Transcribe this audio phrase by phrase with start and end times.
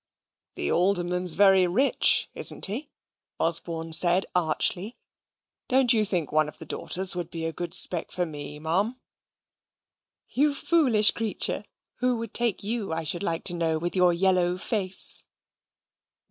[0.55, 2.89] "The Alderman's very rich, isn't he?"
[3.39, 4.97] Osborne said archly.
[5.67, 8.99] "Don't you think one of the daughters would be a good spec for me, Ma'am?"
[10.27, 11.65] "You foolish creature!
[11.97, 15.25] Who would take you, I should like to know, with your yellow face?"